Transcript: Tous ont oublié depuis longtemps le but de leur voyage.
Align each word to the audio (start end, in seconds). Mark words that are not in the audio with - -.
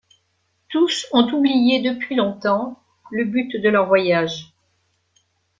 Tous 0.69 1.05
ont 1.13 1.31
oublié 1.31 1.79
depuis 1.83 2.15
longtemps 2.15 2.81
le 3.11 3.23
but 3.23 3.55
de 3.61 3.69
leur 3.69 3.85
voyage. 3.87 4.51